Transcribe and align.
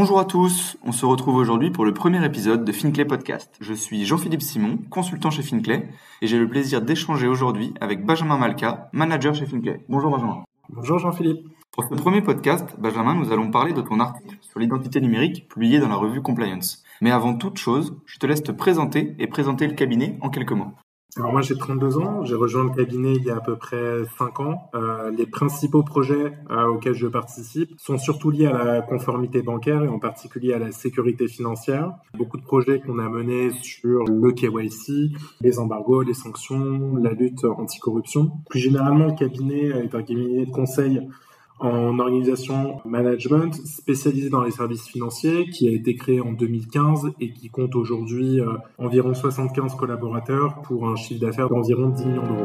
Bonjour 0.00 0.18
à 0.18 0.24
tous, 0.24 0.78
on 0.82 0.92
se 0.92 1.04
retrouve 1.04 1.36
aujourd'hui 1.36 1.70
pour 1.70 1.84
le 1.84 1.92
premier 1.92 2.24
épisode 2.24 2.64
de 2.64 2.72
Finclay 2.72 3.04
Podcast. 3.04 3.54
Je 3.60 3.74
suis 3.74 4.06
Jean-Philippe 4.06 4.40
Simon, 4.40 4.78
consultant 4.88 5.30
chez 5.30 5.42
Finclay, 5.42 5.90
et 6.22 6.26
j'ai 6.26 6.38
le 6.38 6.48
plaisir 6.48 6.80
d'échanger 6.80 7.26
aujourd'hui 7.26 7.74
avec 7.82 8.06
Benjamin 8.06 8.38
Malka, 8.38 8.88
manager 8.94 9.34
chez 9.34 9.44
Finclay. 9.44 9.84
Bonjour 9.90 10.10
Benjamin. 10.10 10.42
Bonjour 10.70 10.98
Jean-Philippe. 10.98 11.46
Pour 11.70 11.84
ce 11.84 11.92
premier 11.92 12.22
podcast, 12.22 12.76
Benjamin, 12.78 13.14
nous 13.14 13.30
allons 13.30 13.50
parler 13.50 13.74
de 13.74 13.82
ton 13.82 14.00
article 14.00 14.38
sur 14.40 14.58
l'identité 14.58 15.02
numérique 15.02 15.46
publié 15.50 15.80
dans 15.80 15.88
la 15.88 15.96
revue 15.96 16.22
Compliance. 16.22 16.82
Mais 17.02 17.10
avant 17.10 17.34
toute 17.34 17.58
chose, 17.58 17.94
je 18.06 18.18
te 18.18 18.26
laisse 18.26 18.42
te 18.42 18.52
présenter 18.52 19.14
et 19.18 19.26
présenter 19.26 19.66
le 19.66 19.74
cabinet 19.74 20.16
en 20.22 20.30
quelques 20.30 20.52
mots. 20.52 20.72
Alors 21.16 21.32
moi 21.32 21.42
j'ai 21.42 21.56
32 21.56 21.98
ans, 21.98 22.24
j'ai 22.24 22.36
rejoint 22.36 22.64
le 22.64 22.70
cabinet 22.70 23.14
il 23.14 23.24
y 23.24 23.30
a 23.30 23.36
à 23.36 23.40
peu 23.40 23.56
près 23.56 24.04
5 24.16 24.40
ans. 24.40 24.70
Euh, 24.74 25.10
les 25.10 25.26
principaux 25.26 25.82
projets 25.82 26.34
euh, 26.50 26.66
auxquels 26.66 26.94
je 26.94 27.08
participe 27.08 27.72
sont 27.78 27.98
surtout 27.98 28.30
liés 28.30 28.46
à 28.46 28.64
la 28.64 28.80
conformité 28.80 29.42
bancaire 29.42 29.82
et 29.82 29.88
en 29.88 29.98
particulier 29.98 30.52
à 30.52 30.60
la 30.60 30.70
sécurité 30.70 31.26
financière. 31.26 31.92
Beaucoup 32.16 32.36
de 32.36 32.44
projets 32.44 32.80
qu'on 32.80 33.00
a 33.00 33.08
menés 33.08 33.50
sur 33.60 34.04
le 34.04 34.32
KYC, 34.32 35.12
les 35.40 35.58
embargos, 35.58 36.02
les 36.02 36.14
sanctions, 36.14 36.94
la 36.96 37.12
lutte 37.12 37.44
anticorruption. 37.44 38.30
Plus 38.48 38.60
généralement, 38.60 39.06
le 39.06 39.14
cabinet 39.14 39.64
est 39.66 39.94
un 39.94 40.02
cabinet 40.02 40.46
de 40.46 40.50
conseil 40.52 41.08
en 41.60 41.98
organisation 41.98 42.80
management 42.84 43.54
spécialisé 43.66 44.30
dans 44.30 44.42
les 44.42 44.50
services 44.50 44.86
financiers 44.88 45.48
qui 45.50 45.68
a 45.68 45.72
été 45.72 45.94
créé 45.94 46.20
en 46.20 46.32
2015 46.32 47.12
et 47.20 47.32
qui 47.32 47.50
compte 47.50 47.76
aujourd'hui 47.76 48.40
euh, 48.40 48.54
environ 48.78 49.12
75 49.12 49.74
collaborateurs 49.74 50.62
pour 50.62 50.88
un 50.88 50.96
chiffre 50.96 51.20
d'affaires 51.20 51.50
d'environ 51.50 51.88
10 51.88 52.06
millions 52.06 52.26
d'euros. 52.26 52.44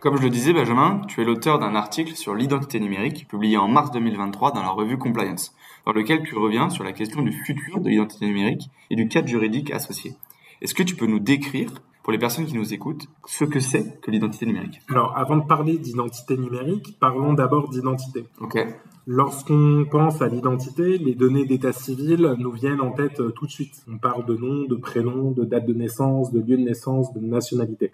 Comme 0.00 0.18
je 0.18 0.22
le 0.22 0.30
disais, 0.30 0.52
Benjamin, 0.52 1.00
tu 1.08 1.20
es 1.20 1.24
l'auteur 1.24 1.58
d'un 1.58 1.74
article 1.74 2.14
sur 2.14 2.34
l'identité 2.34 2.78
numérique 2.78 3.26
publié 3.26 3.56
en 3.56 3.66
mars 3.66 3.90
2023 3.90 4.52
dans 4.52 4.62
la 4.62 4.68
revue 4.68 4.98
Compliance, 4.98 5.52
dans 5.84 5.92
lequel 5.92 6.22
tu 6.22 6.36
reviens 6.36 6.68
sur 6.68 6.84
la 6.84 6.92
question 6.92 7.22
du 7.22 7.32
futur 7.32 7.80
de 7.80 7.88
l'identité 7.88 8.26
numérique 8.26 8.70
et 8.90 8.96
du 8.96 9.08
cadre 9.08 9.26
juridique 9.26 9.72
associé. 9.72 10.14
Est-ce 10.60 10.74
que 10.74 10.82
tu 10.82 10.94
peux 10.94 11.06
nous 11.06 11.18
décrire 11.18 11.72
pour 12.06 12.12
les 12.12 12.20
personnes 12.20 12.46
qui 12.46 12.54
nous 12.54 12.72
écoutent, 12.72 13.08
ce 13.26 13.44
que 13.44 13.58
c'est 13.58 14.00
que 14.00 14.12
l'identité 14.12 14.46
numérique. 14.46 14.80
Alors, 14.88 15.18
avant 15.18 15.38
de 15.38 15.44
parler 15.44 15.76
d'identité 15.76 16.36
numérique, 16.36 16.96
parlons 17.00 17.34
d'abord 17.34 17.68
d'identité. 17.68 18.26
Ok. 18.40 18.64
Lorsqu'on 19.08 19.84
pense 19.90 20.22
à 20.22 20.28
l'identité, 20.28 20.98
les 20.98 21.16
données 21.16 21.46
d'état 21.46 21.72
civil 21.72 22.36
nous 22.38 22.52
viennent 22.52 22.80
en 22.80 22.92
tête 22.92 23.18
euh, 23.18 23.30
tout 23.30 23.46
de 23.46 23.50
suite. 23.50 23.82
On 23.90 23.98
parle 23.98 24.24
de 24.24 24.36
nom, 24.36 24.68
de 24.68 24.76
prénom, 24.76 25.32
de 25.32 25.44
date 25.44 25.66
de 25.66 25.74
naissance, 25.74 26.30
de 26.30 26.38
lieu 26.38 26.56
de 26.56 26.62
naissance, 26.62 27.12
de 27.12 27.18
nationalité. 27.18 27.90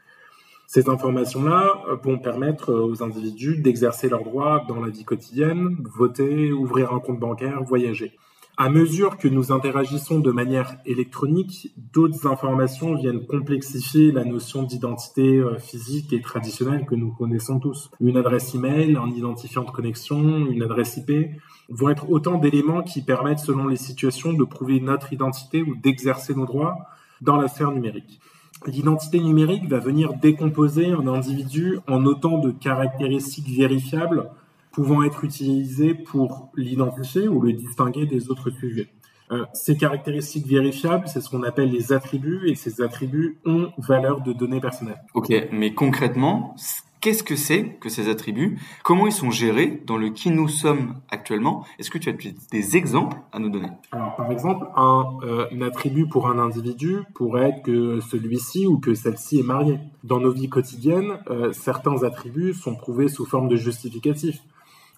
Ces 0.66 0.90
informations-là 0.90 1.82
euh, 1.88 1.96
vont 2.02 2.18
permettre 2.18 2.70
euh, 2.70 2.84
aux 2.84 3.02
individus 3.02 3.62
d'exercer 3.62 4.10
leurs 4.10 4.24
droits 4.24 4.62
dans 4.68 4.80
la 4.80 4.90
vie 4.90 5.04
quotidienne, 5.04 5.78
voter, 5.96 6.52
ouvrir 6.52 6.92
un 6.92 7.00
compte 7.00 7.18
bancaire, 7.18 7.62
voyager. 7.64 8.12
À 8.58 8.68
mesure 8.68 9.16
que 9.16 9.28
nous 9.28 9.50
interagissons 9.50 10.20
de 10.20 10.30
manière 10.30 10.76
électronique, 10.84 11.72
d'autres 11.94 12.26
informations 12.26 12.94
viennent 12.94 13.26
complexifier 13.26 14.12
la 14.12 14.24
notion 14.24 14.62
d'identité 14.62 15.38
euh, 15.38 15.58
physique 15.58 16.12
et 16.12 16.20
traditionnelle 16.20 16.84
que 16.84 16.94
nous 16.94 17.12
connaissons 17.12 17.60
tous. 17.60 17.90
Une 17.98 18.18
adresse 18.18 18.54
email, 18.54 18.96
un 18.96 19.08
identifiant 19.08 19.62
de 19.62 19.70
connexion, 19.70 20.46
une 20.46 20.62
adresse 20.62 20.98
IP 20.98 21.30
vont 21.70 21.88
être 21.88 22.10
autant 22.10 22.36
d'éléments 22.36 22.82
qui 22.82 23.00
permettent, 23.00 23.38
selon 23.38 23.68
les 23.68 23.76
situations, 23.76 24.34
de 24.34 24.44
prouver 24.44 24.80
notre 24.80 25.14
identité 25.14 25.62
ou 25.62 25.74
d'exercer 25.74 26.34
nos 26.34 26.44
droits 26.44 26.76
dans 27.22 27.36
la 27.36 27.48
sphère 27.48 27.72
numérique. 27.72 28.20
L'identité 28.66 29.18
numérique 29.18 29.66
va 29.66 29.78
venir 29.78 30.12
décomposer 30.12 30.92
un 30.92 31.06
individu 31.06 31.78
en 31.88 32.04
autant 32.04 32.38
de 32.38 32.50
caractéristiques 32.50 33.48
vérifiables 33.48 34.28
pouvant 34.72 35.02
être 35.02 35.24
utilisés 35.24 35.94
pour 35.94 36.50
l'identifier 36.56 37.28
ou 37.28 37.40
le 37.40 37.52
distinguer 37.52 38.06
des 38.06 38.30
autres 38.30 38.50
sujets. 38.50 38.88
Euh, 39.32 39.44
ces 39.54 39.76
caractéristiques 39.76 40.46
vérifiables, 40.46 41.08
c'est 41.08 41.20
ce 41.20 41.30
qu'on 41.30 41.42
appelle 41.42 41.70
les 41.70 41.92
attributs, 41.92 42.48
et 42.48 42.54
ces 42.54 42.82
attributs 42.82 43.38
ont 43.46 43.70
valeur 43.78 44.20
de 44.20 44.32
données 44.32 44.60
personnelles. 44.60 45.02
Ok, 45.14 45.32
mais 45.50 45.72
concrètement, 45.72 46.54
qu'est-ce 47.00 47.22
que 47.22 47.34
c'est 47.34 47.78
que 47.80 47.88
ces 47.88 48.10
attributs? 48.10 48.58
Comment 48.82 49.06
ils 49.06 49.12
sont 49.12 49.30
gérés? 49.30 49.82
Dans 49.86 49.96
le 49.96 50.10
qui 50.10 50.30
nous 50.30 50.48
sommes 50.48 50.96
actuellement 51.10 51.64
Est-ce 51.78 51.90
que 51.90 51.96
tu 51.96 52.10
as 52.10 52.12
des 52.12 52.76
exemples 52.76 53.16
à 53.32 53.38
nous 53.38 53.48
donner? 53.48 53.68
Alors, 53.92 54.16
par 54.16 54.30
exemple, 54.30 54.66
un, 54.76 55.18
euh, 55.22 55.66
attribut 55.66 56.08
pour 56.08 56.28
un 56.28 56.38
individu 56.38 56.98
pourrait 57.14 57.50
être 57.50 57.62
que 57.62 58.00
celui-ci 58.00 58.66
ou 58.66 58.78
que 58.78 58.92
celle-ci 58.92 59.40
est 59.40 59.44
mariée. 59.44 59.78
Dans 60.04 60.20
nos 60.20 60.30
vies 60.30 60.50
quotidiennes, 60.50 61.18
euh, 61.30 61.52
certains 61.52 62.02
attributs 62.02 62.52
sont 62.52 62.74
prouvés 62.74 63.08
sous 63.08 63.24
forme 63.24 63.48
de 63.48 63.56
justificatifs 63.56 64.40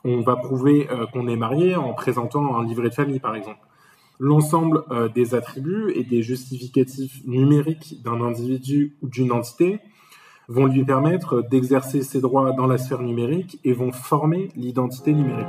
on 0.04 0.20
va 0.20 0.36
prouver 0.36 0.88
euh, 0.90 1.06
qu'on 1.06 1.26
est 1.28 1.36
marié 1.36 1.76
en 1.76 1.94
présentant 1.94 2.56
un 2.56 2.64
livret 2.64 2.90
de 2.90 2.94
famille, 2.94 3.20
par 3.20 3.34
exemple. 3.34 3.60
L'ensemble 4.20 4.84
euh, 4.90 5.08
des 5.08 5.34
attributs 5.34 5.92
et 5.94 6.04
des 6.04 6.22
justificatifs 6.22 7.22
numériques 7.26 8.02
d'un 8.04 8.20
individu 8.20 8.96
ou 9.02 9.08
d'une 9.08 9.32
entité 9.32 9.80
vont 10.48 10.66
lui 10.66 10.84
permettre 10.84 11.42
d'exercer 11.42 12.02
ses 12.02 12.20
droits 12.20 12.52
dans 12.52 12.66
la 12.66 12.78
sphère 12.78 13.00
numérique 13.00 13.58
et 13.64 13.72
vont 13.72 13.92
former 13.92 14.50
l'identité 14.56 15.12
numérique. 15.12 15.46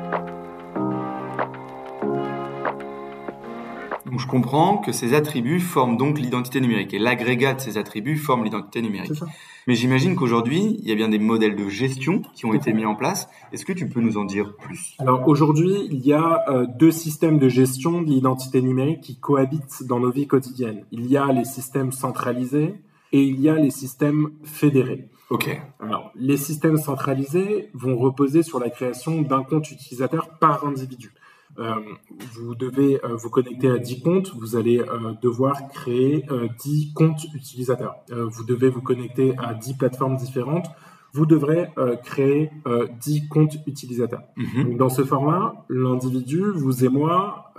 Donc 4.05 4.19
je 4.19 4.27
comprends 4.27 4.77
que 4.77 4.93
ces 4.93 5.13
attributs 5.13 5.59
forment 5.59 5.97
donc 5.97 6.19
l'identité 6.19 6.61
numérique 6.61 6.93
et 6.93 6.99
l'agrégat 6.99 7.55
de 7.55 7.59
ces 7.59 7.77
attributs 7.77 8.15
forme 8.15 8.45
l'identité 8.45 8.81
numérique. 8.81 9.21
Mais 9.67 9.73
j'imagine 9.73 10.15
qu'aujourd'hui, 10.15 10.77
il 10.79 10.87
y 10.87 10.91
a 10.91 10.95
bien 10.95 11.09
des 11.09 11.17
modèles 11.17 11.55
de 11.55 11.67
gestion 11.67 12.21
qui 12.35 12.45
ont 12.45 12.53
été 12.53 12.71
mis 12.71 12.85
en 12.85 12.93
place. 12.93 13.27
Est-ce 13.51 13.65
que 13.65 13.73
tu 13.73 13.89
peux 13.89 13.99
nous 13.99 14.17
en 14.17 14.25
dire 14.25 14.55
plus? 14.57 14.95
Alors 14.99 15.27
aujourd'hui, 15.27 15.87
il 15.89 16.05
y 16.05 16.13
a 16.13 16.43
euh, 16.49 16.67
deux 16.77 16.91
systèmes 16.91 17.39
de 17.39 17.49
gestion 17.49 18.03
de 18.03 18.09
l'identité 18.09 18.61
numérique 18.61 19.01
qui 19.01 19.17
cohabitent 19.17 19.83
dans 19.83 19.99
nos 19.99 20.11
vies 20.11 20.27
quotidiennes. 20.27 20.85
Il 20.91 21.07
y 21.07 21.17
a 21.17 21.25
les 21.31 21.45
systèmes 21.45 21.91
centralisés 21.91 22.75
et 23.11 23.23
il 23.23 23.41
y 23.41 23.49
a 23.49 23.55
les 23.55 23.71
systèmes 23.71 24.31
fédérés. 24.43 25.09
Ok. 25.31 25.59
Alors, 25.79 26.11
les 26.15 26.37
systèmes 26.37 26.77
centralisés 26.77 27.69
vont 27.73 27.97
reposer 27.97 28.43
sur 28.43 28.59
la 28.59 28.69
création 28.69 29.23
d'un 29.23 29.41
compte 29.41 29.71
utilisateur 29.71 30.37
par 30.39 30.65
individu. 30.65 31.11
Euh, 31.57 31.73
vous 32.33 32.55
devez 32.55 32.99
euh, 33.03 33.15
vous 33.15 33.29
connecter 33.29 33.69
à 33.69 33.77
10 33.77 34.01
comptes, 34.01 34.33
vous 34.35 34.55
allez 34.55 34.79
euh, 34.79 35.13
devoir 35.21 35.69
créer 35.69 36.25
10 36.59 36.93
comptes 36.93 37.23
utilisateurs. 37.33 37.95
vous 38.09 38.43
devez 38.43 38.69
vous 38.69 38.81
connecter 38.81 39.33
à 39.37 39.53
10 39.53 39.75
plateformes 39.75 40.17
différentes, 40.17 40.67
vous 41.13 41.25
devrez 41.25 41.69
créer 42.03 42.51
10 42.99 43.29
comptes 43.29 43.55
utilisateurs. 43.67 44.23
Mhm. 44.35 44.77
dans 44.77 44.89
ce 44.89 45.03
format, 45.03 45.65
l'individu, 45.69 46.43
vous 46.53 46.83
et 46.83 46.89
moi, 46.89 47.53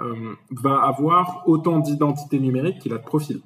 va 0.50 0.76
avoir 0.82 1.44
autant 1.46 1.78
d'identités 1.78 2.38
numériques 2.38 2.80
qu'il 2.80 2.92
a 2.92 2.98
de 2.98 3.04
profils. 3.04 3.40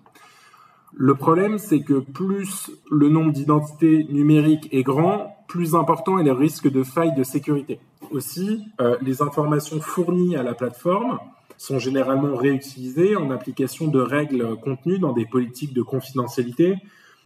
Le 0.92 1.14
problème, 1.14 1.58
c'est 1.58 1.80
que 1.80 2.00
plus 2.00 2.72
le 2.90 3.08
nombre 3.08 3.32
d'identités 3.32 4.04
numériques 4.10 4.68
est 4.72 4.82
grand, 4.82 5.36
plus 5.46 5.76
important 5.76 6.18
est 6.18 6.24
le 6.24 6.32
risque 6.32 6.70
de 6.70 6.82
faille 6.82 7.14
de 7.14 7.22
sécurité. 7.22 7.78
Aussi, 8.10 8.64
euh, 8.80 8.96
les 9.02 9.22
informations 9.22 9.80
fournies 9.80 10.36
à 10.36 10.42
la 10.42 10.54
plateforme 10.54 11.18
sont 11.56 11.78
généralement 11.78 12.36
réutilisées 12.36 13.16
en 13.16 13.30
application 13.30 13.86
de 13.86 14.00
règles 14.00 14.56
contenues 14.56 14.98
dans 14.98 15.12
des 15.12 15.26
politiques 15.26 15.74
de 15.74 15.82
confidentialité 15.82 16.76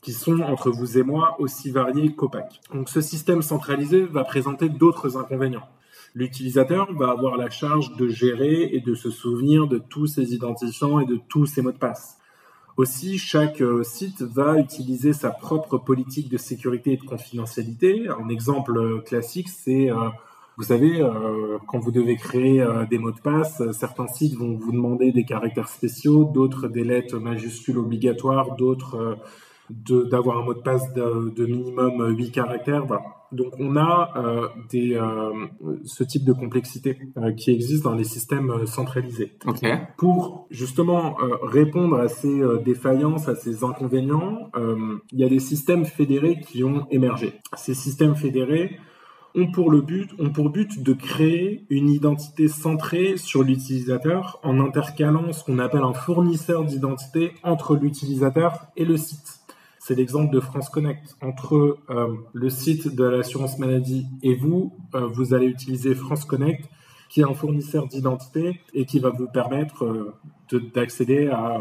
qui 0.03 0.13
sont, 0.13 0.41
entre 0.41 0.71
vous 0.71 0.99
et 0.99 1.03
moi, 1.03 1.37
aussi 1.39 1.71
variées 1.71 2.15
qu'opaques. 2.15 2.61
Donc 2.73 2.91
ce 2.91 3.01
système 3.01 3.41
centralisé 3.41 4.05
va 4.05 4.25
présenter 4.25 4.69
d'autres 4.69 5.17
inconvénients. 5.17 5.67
L'utilisateur 6.15 6.93
va 6.93 7.11
avoir 7.11 7.37
la 7.37 7.49
charge 7.49 7.97
de 7.97 8.09
gérer 8.09 8.69
et 8.73 8.81
de 8.81 8.95
se 8.95 9.11
souvenir 9.11 9.67
de 9.67 9.79
tous 9.79 10.07
ses 10.07 10.35
identifiants 10.35 11.01
et 11.01 11.07
de 11.07 11.19
tous 11.29 11.47
ses 11.47 11.63
mots 11.63 11.73
de 11.73 11.79
passe. 11.79 12.19
Aussi, 12.77 13.19
chaque 13.19 13.63
euh, 13.63 13.85
site 13.85 14.23
va 14.23 14.59
utiliser 14.59 15.13
sa 15.13 15.31
propre 15.31 15.79
politique 15.79 16.29
de 16.29 16.37
sécurité 16.37 16.93
et 16.93 16.97
de 16.97 17.05
confidentialité. 17.05 18.09
Un 18.09 18.29
exemple 18.29 18.77
euh, 18.77 19.01
classique, 19.01 19.49
c'est, 19.49 19.91
vous 20.57 20.65
savez, 20.65 21.05
quand 21.67 21.81
vous 21.81 21.91
devez 21.91 22.17
créer 22.17 22.65
des 22.89 22.99
mots 22.99 23.11
de 23.11 23.21
passe, 23.21 23.63
certains 23.73 24.07
sites 24.07 24.37
vont 24.37 24.57
vous 24.57 24.73
demander 24.73 25.11
des 25.13 25.25
caractères 25.25 25.69
spéciaux, 25.69 26.25
d'autres 26.25 26.69
des 26.69 26.85
lettres 26.85 27.19
majuscules 27.19 27.79
obligatoires, 27.79 28.55
d'autres 28.57 29.19
d'avoir 29.71 30.39
un 30.39 30.45
mot 30.45 30.55
de 30.55 30.61
passe 30.61 30.93
de, 30.95 31.47
minimum 31.47 32.15
8 32.17 32.31
caractères. 32.31 32.87
Donc 33.33 33.55
on 33.59 33.77
a 33.77 34.13
euh, 34.17 34.49
des, 34.71 34.95
euh, 34.95 35.33
ce 35.85 36.05
type 36.05 36.25
de 36.25 36.33
complexité 36.33 36.99
euh, 37.17 37.33
qui 37.33 37.51
existe 37.51 37.83
dans 37.83 37.95
les 37.95 38.05
systèmes 38.05 38.67
centralisés. 38.67 39.33
Pour 39.97 40.47
justement 40.51 41.17
répondre 41.43 41.99
à 41.99 42.09
ces 42.09 42.43
défaillances, 42.65 43.29
à 43.29 43.35
ces 43.35 43.65
inconvénients, 43.65 44.51
il 45.13 45.19
y 45.19 45.25
a 45.25 45.29
des 45.29 45.41
systèmes 45.41 45.85
fédérés 45.85 46.41
qui 46.41 46.63
ont 46.65 46.87
émergé. 46.91 47.41
Ces 47.57 47.75
systèmes 47.75 48.15
fédérés 48.15 48.79
ont 49.35 49.51
pour, 49.51 49.71
but, 49.83 50.11
ont 50.19 50.31
pour 50.31 50.51
but 50.51 50.83
de 50.83 50.93
créer 50.93 51.67
une 51.69 51.89
identité 51.91 52.49
centrée 52.49 53.17
sur 53.17 53.43
l'utilisateur 53.43 54.39
en 54.43 54.61
intercalant 54.61 55.33
ce 55.33 55.45
qu'on 55.45 55.59
appelle 55.59 55.83
un 55.83 55.93
fournisseur 55.93 56.65
d'identité 56.65 57.33
entre 57.43 57.75
l'utilisateur 57.75 58.67
et 58.77 58.85
le 58.85 58.97
site. 58.97 59.41
c'est 59.81 59.97
l'exemple 59.97 60.33
de 60.33 60.41
France 60.41 60.71
Connect. 60.71 61.17
Entre 61.21 61.79
le 62.33 62.51
site 62.51 62.95
de 62.95 63.05
l'assurance 63.05 63.59
maladie 63.59 64.07
et 64.23 64.35
vous, 64.35 64.73
vous 64.93 65.35
allez 65.35 65.47
utiliser 65.47 65.95
France 65.95 66.25
Connect, 66.25 66.65
qui 67.11 67.21
est 67.21 67.25
un 67.25 67.35
fournisseur 67.35 67.87
d'identité 67.87 68.61
et 68.73 68.87
qui 68.87 68.99
va 68.99 69.11
vous 69.11 69.27
permettre 69.29 70.15
d'accéder 70.75 71.29
à, 71.29 71.61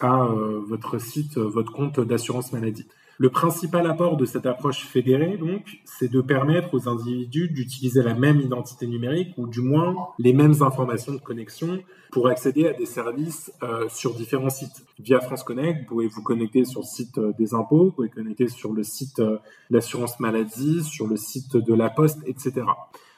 à 0.00 0.26
votre 0.68 0.98
site, 1.00 1.38
votre 1.38 1.72
compte 1.72 2.00
d'assurance 2.00 2.52
maladie. 2.52 2.86
Le 3.20 3.28
principal 3.28 3.86
apport 3.86 4.16
de 4.16 4.24
cette 4.24 4.46
approche 4.46 4.86
fédérée, 4.86 5.36
donc, 5.36 5.82
c'est 5.84 6.10
de 6.10 6.22
permettre 6.22 6.72
aux 6.72 6.88
individus 6.88 7.50
d'utiliser 7.50 8.02
la 8.02 8.14
même 8.14 8.40
identité 8.40 8.86
numérique 8.86 9.34
ou 9.36 9.46
du 9.46 9.60
moins 9.60 9.94
les 10.18 10.32
mêmes 10.32 10.62
informations 10.62 11.12
de 11.12 11.18
connexion 11.18 11.82
pour 12.12 12.28
accéder 12.28 12.66
à 12.66 12.72
des 12.72 12.86
services 12.86 13.52
euh, 13.62 13.90
sur 13.90 14.14
différents 14.14 14.48
sites. 14.48 14.86
Via 14.98 15.20
France 15.20 15.42
Connect, 15.42 15.80
vous 15.80 15.86
pouvez 15.86 16.06
vous 16.06 16.22
connecter 16.22 16.64
sur 16.64 16.80
le 16.80 16.86
site 16.86 17.18
euh, 17.18 17.34
des 17.38 17.52
impôts, 17.52 17.84
vous 17.84 17.90
pouvez 17.90 18.08
connecter 18.08 18.48
sur 18.48 18.72
le 18.72 18.82
site 18.82 19.18
euh, 19.18 19.36
l'assurance 19.68 20.18
maladie, 20.18 20.82
sur 20.82 21.06
le 21.06 21.18
site 21.18 21.58
de 21.58 21.74
la 21.74 21.90
Poste, 21.90 22.20
etc. 22.26 22.62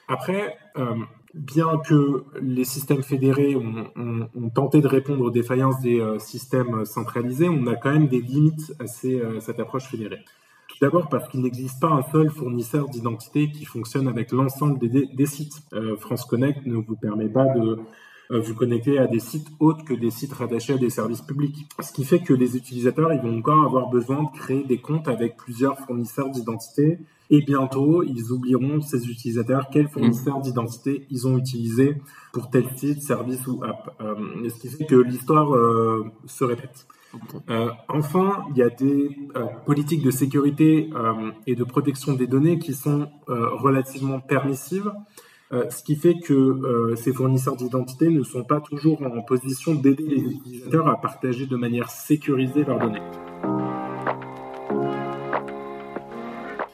Après, 0.09 0.59
bien 1.35 1.79
que 1.79 2.25
les 2.41 2.65
systèmes 2.65 3.03
fédérés 3.03 3.57
ont, 3.57 4.51
tenté 4.55 4.81
de 4.81 4.89
répondre 4.89 5.25
aux 5.25 5.31
défaillances 5.31 5.81
des 5.81 6.01
euh, 6.01 6.19
systèmes 6.19 6.85
centralisés, 6.85 7.49
on 7.49 7.67
a 7.67 7.75
quand 7.75 7.93
même 7.93 8.09
des 8.09 8.21
limites 8.21 8.75
à, 8.79 8.85
euh, 9.07 9.41
cette 9.41 9.61
approche 9.61 9.85
fédérée. 9.85 10.21
Tout 10.69 10.77
d'abord 10.81 11.09
parce 11.09 11.29
qu'il 11.29 11.41
n'existe 11.41 11.81
pas 11.81 11.89
un 11.89 12.03
seul 12.03 12.31
fournisseur 12.31 12.89
d'identité 12.89 13.51
qui 13.51 13.65
fonctionne 13.65 14.09
avec 14.09 14.33
l'ensemble 14.33 14.79
des, 14.79 15.27
sites. 15.27 15.63
Euh, 15.73 15.97
France 15.97 16.25
Connect 16.25 16.67
ne 16.67 16.77
vous 16.77 16.97
permet 16.97 17.29
pas 17.29 17.47
de 17.47 17.79
vous 18.39 18.55
connecter 18.55 18.99
à 18.99 19.07
des 19.07 19.19
sites 19.19 19.49
autres 19.61 19.85
que 19.85 19.95
des 19.95 20.11
sites 20.11 20.33
rattachés 20.33 20.75
à 20.75 20.79
des 20.79 20.91
services 20.91 21.23
publics. 21.23 21.67
Ce 21.81 21.93
qui 21.93 22.05
fait 22.05 22.21
que 22.21 22.33
les 22.33 22.57
utilisateurs 22.57 23.13
ils 23.13 23.21
vont 23.21 23.39
encore 23.39 23.65
avoir 23.65 23.91
besoin 23.91 24.23
de 24.23 24.31
créer 24.39 24.65
des 24.65 24.79
comptes 24.79 25.09
avec 25.09 25.37
plusieurs 25.37 25.79
fournisseurs 25.79 26.31
d'identité 26.31 26.99
et 27.33 27.41
bientôt, 27.41 28.03
ils 28.03 28.31
oublieront 28.31 28.83
ces 28.83 29.09
utilisateurs 29.09 29.71
quels 29.73 29.89
fournisseurs 29.89 30.39
mm. 30.39 30.43
d'identité 30.43 31.07
ils 31.11 31.27
ont 31.27 31.39
utilisé 31.39 31.97
pour 32.31 32.51
tel 32.51 32.67
site, 32.77 33.03
service 33.03 33.47
ou 33.47 33.65
app. 33.65 33.97
Euh, 34.03 34.49
ce 34.51 34.61
qui 34.61 34.69
fait 34.69 34.85
que 34.85 34.97
l'histoire 34.97 35.55
euh, 35.55 36.05
se 36.27 36.45
répète. 36.45 36.87
Euh, 37.49 37.71
enfin, 37.89 38.45
il 38.51 38.59
y 38.59 38.63
a 38.63 38.69
des 38.69 39.17
politiques 39.65 40.03
de 40.03 40.11
sécurité 40.11 40.91
et 41.47 41.55
de 41.55 41.65
protection 41.65 42.13
des 42.13 42.27
données 42.27 42.59
qui 42.59 42.75
sont 42.75 43.11
relativement 43.27 44.21
permissives, 44.21 44.93
ce 45.53 45.83
qui 45.83 45.97
fait 45.97 46.19
que 46.19 46.95
ces 46.97 47.13
fournisseurs 47.13 47.57
d'identité 47.57 48.09
ne 48.09 48.23
sont 48.23 48.45
pas 48.45 48.61
toujours 48.61 49.03
en 49.03 49.21
position 49.23 49.75
d'aider 49.75 50.05
les 50.05 50.23
utilisateurs 50.23 50.89
à 50.89 51.01
partager 51.01 51.47
de 51.47 51.57
manière 51.57 51.91
sécurisée 51.91 52.65
leurs 52.65 52.79
données. 52.79 53.03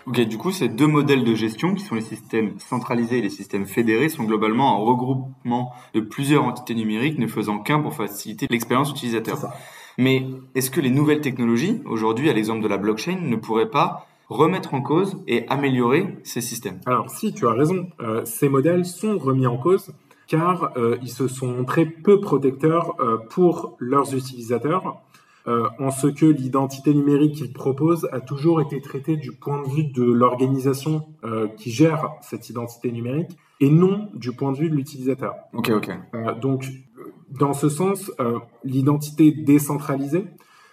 Ok, 0.07 0.21
du 0.23 0.39
coup, 0.39 0.53
ces 0.53 0.69
deux 0.69 0.87
modèles 0.87 1.23
de 1.23 1.35
gestion, 1.35 1.75
qui 1.75 1.85
sont 1.85 1.95
les 1.95 2.01
systèmes 2.01 2.53
centralisés 2.59 3.19
et 3.19 3.21
les 3.21 3.29
systèmes 3.29 3.67
fédérés, 3.67 4.09
sont 4.09 4.25
globalement 4.25 4.75
un 4.75 4.79
regroupement 4.83 5.73
de 5.93 6.01
plusieurs 6.01 6.45
entités 6.45 6.75
numériques 6.75 7.19
ne 7.19 7.27
faisant 7.27 7.59
qu'un 7.59 7.81
pour 7.81 7.93
faciliter 7.93 8.47
l'expérience 8.49 8.91
utilisateur. 8.91 9.53
Mais 9.99 10.25
est-ce 10.55 10.71
que 10.71 10.81
les 10.81 10.89
nouvelles 10.89 11.21
technologies, 11.21 11.83
aujourd'hui 11.85 12.31
à 12.31 12.33
l'exemple 12.33 12.63
de 12.63 12.69
la 12.69 12.79
blockchain, 12.79 13.19
ne 13.21 13.37
pourraient 13.37 13.69
pas 13.69 14.07
remettre 14.29 14.75
en 14.75 14.83
cause 14.83 15.23
et 15.27 15.49
améliorer 15.49 16.19
ces 16.23 16.41
systèmes 16.41 16.81
Alors 16.87 17.11
si, 17.11 17.33
tu 17.33 17.47
as 17.47 17.53
raison, 17.53 17.89
euh, 18.01 18.25
ces 18.25 18.49
modèles 18.49 18.85
sont 18.85 19.19
remis 19.19 19.47
en 19.47 19.57
cause 19.57 19.93
car 20.27 20.73
euh, 20.77 20.99
ils 21.01 21.11
se 21.11 21.27
sont 21.27 21.49
montrés 21.49 21.87
peu 21.87 22.21
protecteurs 22.21 22.95
euh, 23.01 23.17
pour 23.31 23.77
leurs 23.79 24.15
utilisateurs 24.15 25.03
en 25.79 25.91
ce 25.91 26.09
que 26.09 26.27
l'identité 26.27 26.93
numérique 26.93 27.37
qu'il 27.37 27.55
propose 27.55 28.07
a 28.13 28.21
toujours 28.21 28.61
été 28.61 28.83
traitée 28.83 29.17
du 29.17 29.33
point 29.33 29.63
de 29.63 29.69
vue 29.71 29.85
de 29.85 30.03
l'organisation 30.03 31.07
qui 31.57 31.71
gère 31.71 32.11
cette 32.21 32.51
identité 32.51 32.93
numérique 32.93 33.31
et 33.59 33.71
non 33.71 34.11
du 34.13 34.33
point 34.33 34.53
de 34.53 34.59
vue 34.59 34.69
de 34.69 34.75
l'utilisateur. 34.75 35.37
Ok, 35.55 35.71
ok. 35.71 35.91
Donc, 36.43 36.67
dans 37.31 37.55
ce 37.55 37.71
sens, 37.71 38.13
l'identité 38.63 39.33
décentralisée, 39.33 40.27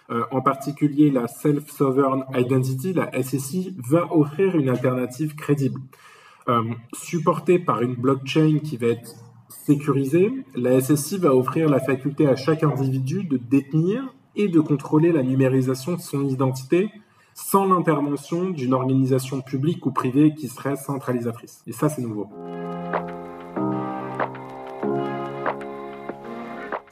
en 0.08 0.40
particulier 0.40 1.10
la 1.10 1.26
Self-Sovereign 1.26 2.24
Identity, 2.34 2.92
la 2.92 3.10
SSI, 3.22 3.76
va 3.78 4.12
offrir 4.14 4.56
une 4.56 4.68
alternative 4.68 5.34
crédible. 5.34 5.80
supportée 6.92 7.58
par 7.58 7.82
une 7.82 7.94
blockchain 7.94 8.58
qui 8.62 8.76
va 8.76 8.86
être 8.88 9.14
sécurisée, 9.48 10.32
la 10.54 10.80
SSI 10.80 11.18
va 11.18 11.34
offrir 11.34 11.68
la 11.68 11.80
faculté 11.80 12.28
à 12.28 12.36
chaque 12.36 12.62
individu 12.62 13.24
de 13.24 13.36
détenir 13.36 14.14
et 14.36 14.48
de 14.48 14.60
contrôler 14.60 15.12
la 15.12 15.22
numérisation 15.22 15.94
de 15.94 16.00
son 16.00 16.28
identité 16.28 16.90
sans 17.34 17.66
l'intervention 17.66 18.50
d'une 18.50 18.72
organisation 18.72 19.40
publique 19.40 19.84
ou 19.86 19.90
privée 19.90 20.34
qui 20.34 20.48
serait 20.48 20.76
centralisatrice. 20.76 21.62
Et 21.66 21.72
ça, 21.72 21.88
c'est 21.88 22.02
nouveau. 22.02 22.28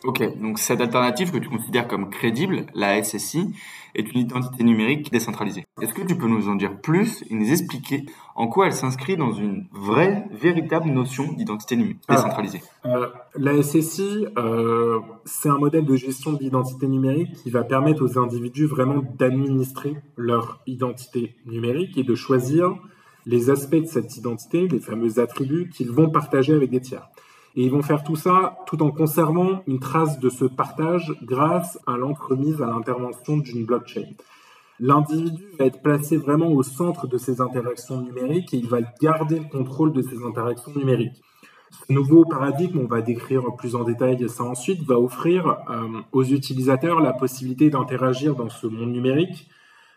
Ok, 0.05 0.23
donc 0.39 0.59
cette 0.59 0.83
alternative 0.83 1.33
que 1.33 1.39
tu 1.39 1.49
considères 1.49 1.89
comme 1.89 2.11
crédible, 2.11 2.67
la 2.75 3.03
SSI, 3.03 3.55
est 3.95 4.13
une 4.13 4.21
identité 4.21 4.63
numérique 4.63 5.11
décentralisée. 5.11 5.65
Est-ce 5.81 5.95
que 5.95 6.03
tu 6.03 6.15
peux 6.15 6.29
nous 6.29 6.51
en 6.51 6.57
dire 6.57 6.79
plus 6.79 7.25
et 7.31 7.35
nous 7.35 7.51
expliquer 7.51 8.05
en 8.35 8.47
quoi 8.47 8.67
elle 8.67 8.75
s'inscrit 8.75 9.17
dans 9.17 9.33
une 9.33 9.67
vraie, 9.73 10.27
véritable 10.31 10.91
notion 10.91 11.33
d'identité 11.33 11.77
numérique 11.77 12.03
décentralisée? 12.07 12.61
Euh, 12.85 13.07
La 13.35 13.63
SSI, 13.63 14.27
euh, 14.37 15.01
c'est 15.25 15.49
un 15.49 15.57
modèle 15.57 15.87
de 15.87 15.97
gestion 15.97 16.35
de 16.35 16.39
l'identité 16.39 16.87
numérique 16.87 17.33
qui 17.43 17.49
va 17.49 17.65
permettre 17.65 18.05
aux 18.05 18.19
individus 18.19 18.67
vraiment 18.67 19.03
d'administrer 19.19 19.97
leur 20.19 20.61
identité 20.67 21.35
numérique 21.47 21.97
et 21.97 22.03
de 22.03 22.15
choisir 22.15 22.77
les 23.25 23.49
aspects 23.49 23.77
de 23.77 23.87
cette 23.87 24.19
identité, 24.19 24.69
les 24.69 24.81
fameux 24.81 25.19
attributs 25.19 25.71
qu'ils 25.71 25.91
vont 25.91 26.11
partager 26.11 26.53
avec 26.53 26.71
des 26.71 26.83
tiers. 26.83 27.09
Et 27.57 27.65
ils 27.65 27.71
vont 27.71 27.83
faire 27.83 28.03
tout 28.03 28.17
ça 28.17 28.59
tout 28.67 28.83
en 28.83 28.91
conservant 28.91 29.63
une 29.67 29.79
trace 29.79 30.19
de 30.19 30.29
ce 30.29 30.45
partage 30.45 31.15
grâce 31.23 31.79
à 31.87 31.97
l'entremise 31.97 32.61
à 32.61 32.67
l'intervention 32.67 33.37
d'une 33.37 33.65
blockchain. 33.65 34.07
L'individu 34.81 35.45
va 35.59 35.67
être 35.67 35.83
placé 35.83 36.17
vraiment 36.17 36.49
au 36.49 36.65
centre 36.65 37.07
de 37.07 37.17
ces 37.17 37.41
interactions 37.41 38.01
numériques 38.01 38.53
et 38.55 38.57
il 38.57 38.69
va 38.69 38.81
garder 39.01 39.39
le 39.39 39.49
contrôle 39.49 39.93
de 39.93 40.03
ces 40.03 40.25
interactions 40.25 40.73
numériques. 40.75 41.23
Ce 41.87 41.93
nouveau 41.93 42.25
paradigme, 42.25 42.81
on 42.81 42.87
va 42.87 43.01
décrire 43.01 43.43
plus 43.57 43.77
en 43.77 43.85
détail 43.85 44.29
ça 44.29 44.45
ensuite, 44.45 44.83
va 44.83 44.99
offrir 44.99 45.47
euh, 45.71 46.01
aux 46.13 46.25
utilisateurs 46.25 47.01
la 47.01 47.13
possibilité 47.13 47.71
d'interagir 47.71 48.35
dans 48.35 48.49
ce 48.49 48.67
monde 48.67 48.91
numérique 48.91 49.49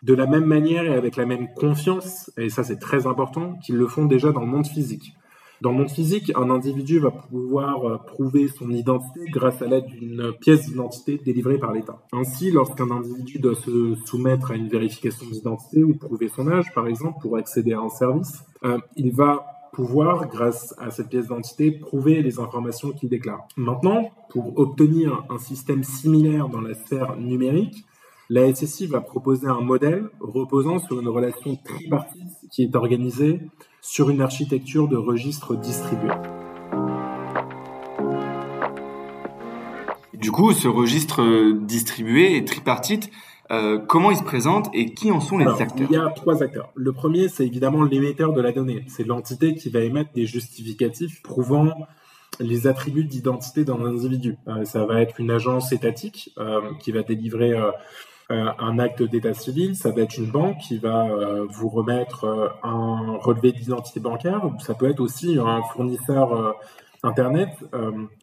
de 0.02 0.14
la 0.14 0.26
même 0.26 0.44
manière 0.44 0.84
et 0.84 0.94
avec 0.94 1.16
la 1.16 1.26
même 1.26 1.52
confiance, 1.54 2.30
et 2.36 2.50
ça 2.50 2.62
c'est 2.62 2.78
très 2.78 3.06
important, 3.06 3.54
qu'ils 3.64 3.76
le 3.76 3.86
font 3.86 4.04
déjà 4.04 4.32
dans 4.32 4.40
le 4.40 4.46
monde 4.46 4.66
physique. 4.66 5.14
Dans 5.60 5.72
le 5.72 5.78
monde 5.78 5.90
physique, 5.90 6.30
un 6.36 6.50
individu 6.50 7.00
va 7.00 7.10
pouvoir 7.10 7.84
euh, 7.84 7.98
prouver 7.98 8.46
son 8.46 8.70
identité 8.70 9.24
grâce 9.26 9.60
à 9.60 9.66
l'aide 9.66 9.86
d'une 9.86 10.32
pièce 10.40 10.66
d'identité 10.66 11.18
délivrée 11.18 11.58
par 11.58 11.72
l'État. 11.72 12.00
Ainsi, 12.12 12.52
lorsqu'un 12.52 12.90
individu 12.92 13.40
doit 13.40 13.56
se 13.56 13.96
soumettre 14.06 14.52
à 14.52 14.54
une 14.54 14.68
vérification 14.68 15.26
d'identité 15.26 15.82
ou 15.82 15.96
prouver 15.96 16.28
son 16.28 16.46
âge, 16.48 16.72
par 16.74 16.86
exemple, 16.86 17.18
pour 17.20 17.36
accéder 17.36 17.72
à 17.72 17.80
un 17.80 17.88
service, 17.88 18.44
euh, 18.64 18.78
il 18.96 19.12
va 19.12 19.46
pouvoir, 19.72 20.28
grâce 20.28 20.74
à 20.78 20.90
cette 20.90 21.08
pièce 21.08 21.24
d'identité, 21.24 21.72
prouver 21.72 22.22
les 22.22 22.38
informations 22.38 22.92
qu'il 22.92 23.08
déclare. 23.08 23.46
Maintenant, 23.56 24.10
pour 24.30 24.58
obtenir 24.58 25.24
un 25.28 25.38
système 25.38 25.82
similaire 25.82 26.48
dans 26.48 26.60
la 26.60 26.74
sphère 26.74 27.16
numérique, 27.16 27.84
la 28.30 28.52
SSI 28.54 28.86
va 28.86 29.00
proposer 29.00 29.46
un 29.46 29.60
modèle 29.60 30.08
reposant 30.20 30.78
sur 30.78 31.00
une 31.00 31.08
relation 31.08 31.56
tripartite 31.56 32.22
qui 32.50 32.62
est 32.64 32.76
organisée 32.76 33.40
sur 33.88 34.10
une 34.10 34.20
architecture 34.20 34.86
de 34.86 34.96
registre 34.96 35.56
distribué. 35.56 36.10
Du 40.12 40.30
coup, 40.30 40.52
ce 40.52 40.68
registre 40.68 41.52
distribué 41.62 42.36
et 42.36 42.44
tripartite, 42.44 43.10
euh, 43.50 43.78
comment 43.78 44.10
il 44.10 44.18
se 44.18 44.22
présente 44.22 44.68
et 44.74 44.92
qui 44.92 45.10
en 45.10 45.20
sont 45.20 45.38
les 45.38 45.46
acteurs 45.46 45.86
Il 45.90 45.94
y 45.94 45.96
a 45.96 46.10
trois 46.10 46.42
acteurs. 46.42 46.70
Le 46.74 46.92
premier, 46.92 47.28
c'est 47.28 47.46
évidemment 47.46 47.82
l'émetteur 47.82 48.34
de 48.34 48.42
la 48.42 48.52
donnée. 48.52 48.84
C'est 48.88 49.06
l'entité 49.06 49.54
qui 49.54 49.70
va 49.70 49.80
émettre 49.80 50.10
des 50.12 50.26
justificatifs 50.26 51.22
prouvant 51.22 51.72
les 52.40 52.66
attributs 52.66 53.04
d'identité 53.04 53.64
d'un 53.64 53.82
individu. 53.82 54.36
Euh, 54.48 54.66
ça 54.66 54.84
va 54.84 55.00
être 55.00 55.18
une 55.18 55.30
agence 55.30 55.72
étatique 55.72 56.34
euh, 56.36 56.60
qui 56.78 56.92
va 56.92 57.02
délivrer 57.02 57.54
euh, 58.30 58.50
un 58.58 58.78
acte 58.78 59.02
d'état 59.02 59.32
civil, 59.32 59.74
ça 59.74 59.90
va 59.90 60.02
être 60.02 60.18
une 60.18 60.30
banque 60.30 60.58
qui 60.58 60.76
va 60.76 61.06
euh, 61.06 61.46
vous 61.48 61.70
remettre 61.70 62.24
euh, 62.24 62.48
un 62.62 63.16
relevé 63.16 63.52
d'identité 63.52 64.00
bancaire, 64.00 64.44
ou 64.44 64.60
ça 64.60 64.74
peut 64.74 64.90
être 64.90 65.00
aussi 65.00 65.38
un 65.38 65.62
fournisseur 65.72 66.54
Internet 67.04 67.50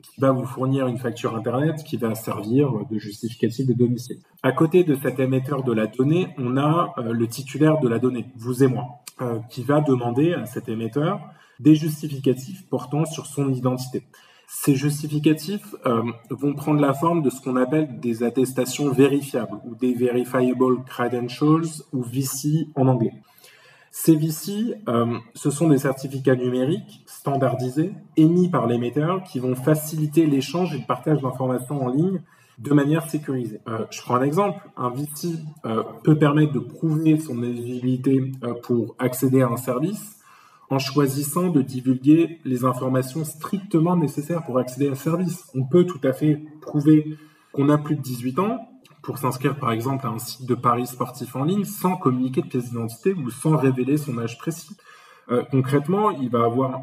qui 0.03 0.19
va 0.19 0.31
vous 0.31 0.45
fournir 0.45 0.87
une 0.87 0.97
facture 0.97 1.33
Internet 1.33 1.81
qui 1.83 1.95
va 1.95 2.13
servir 2.13 2.71
de 2.91 2.99
justificatif 2.99 3.65
de 3.65 3.73
domicile. 3.73 4.17
À 4.43 4.51
côté 4.51 4.83
de 4.83 4.95
cet 4.95 5.19
émetteur 5.19 5.63
de 5.63 5.71
la 5.71 5.87
donnée, 5.87 6.27
on 6.37 6.57
a 6.57 6.93
le 6.97 7.25
titulaire 7.25 7.79
de 7.79 7.87
la 7.87 7.99
donnée, 7.99 8.25
vous 8.35 8.63
et 8.63 8.67
moi, 8.67 8.85
qui 9.49 9.63
va 9.63 9.79
demander 9.79 10.33
à 10.33 10.45
cet 10.45 10.67
émetteur 10.67 11.21
des 11.61 11.75
justificatifs 11.75 12.67
portant 12.69 13.05
sur 13.05 13.25
son 13.27 13.49
identité. 13.53 14.03
Ces 14.47 14.75
justificatifs 14.75 15.75
euh, 15.85 16.03
vont 16.29 16.53
prendre 16.53 16.79
la 16.79 16.93
forme 16.93 17.21
de 17.21 17.29
ce 17.29 17.41
qu'on 17.41 17.55
appelle 17.55 17.99
des 17.99 18.23
attestations 18.23 18.91
vérifiables 18.91 19.57
ou 19.65 19.75
des 19.75 19.93
Verifiable 19.93 20.83
Credentials 20.85 21.83
ou 21.93 22.03
VC 22.03 22.67
en 22.75 22.87
anglais. 22.87 23.13
Ces 23.91 24.15
VC, 24.15 24.75
euh, 24.87 25.17
ce 25.33 25.49
sont 25.49 25.69
des 25.69 25.77
certificats 25.79 26.35
numériques 26.35 27.03
standardisés 27.05 27.93
émis 28.17 28.49
par 28.49 28.67
l'émetteur 28.67 29.23
qui 29.23 29.39
vont 29.39 29.55
faciliter 29.55 30.25
l'échange 30.25 30.75
et 30.75 30.79
le 30.79 30.85
partage 30.85 31.21
d'informations 31.21 31.83
en 31.83 31.89
ligne 31.89 32.21
de 32.59 32.73
manière 32.73 33.09
sécurisée. 33.09 33.61
Euh, 33.67 33.85
je 33.89 34.01
prends 34.01 34.15
un 34.15 34.23
exemple. 34.23 34.59
Un 34.77 34.89
VC 34.89 35.39
peut 36.03 36.17
permettre 36.17 36.53
de 36.53 36.59
prouver 36.59 37.17
son 37.17 37.41
éligibilité 37.41 38.31
pour 38.63 38.95
accéder 38.99 39.41
à 39.41 39.47
un 39.47 39.57
service 39.57 40.17
en 40.69 40.79
choisissant 40.79 41.49
de 41.49 41.61
divulguer 41.61 42.39
les 42.43 42.65
informations 42.65 43.23
strictement 43.23 43.95
nécessaires 43.95 44.43
pour 44.43 44.57
accéder 44.57 44.87
à 44.87 44.91
un 44.91 44.95
service. 44.95 45.45
On 45.53 45.63
peut 45.63 45.85
tout 45.85 46.01
à 46.03 46.13
fait 46.13 46.41
prouver 46.61 47.17
qu'on 47.51 47.69
a 47.69 47.77
plus 47.77 47.95
de 47.95 48.01
18 48.01 48.39
ans 48.39 48.59
pour 49.01 49.17
s'inscrire 49.19 49.57
par 49.57 49.71
exemple 49.71 50.07
à 50.07 50.09
un 50.09 50.19
site 50.19 50.47
de 50.47 50.55
paris 50.55 50.87
sportif 50.87 51.35
en 51.35 51.43
ligne 51.43 51.63
sans 51.63 51.95
communiquer 51.95 52.41
de 52.41 52.47
pièce 52.47 52.69
d'identité 52.69 53.13
ou 53.13 53.29
sans 53.29 53.55
révéler 53.55 53.97
son 53.97 54.17
âge 54.17 54.37
précis. 54.39 54.75
Euh, 55.31 55.43
concrètement, 55.49 56.11
il 56.11 56.29
va 56.29 56.43
avoir 56.43 56.81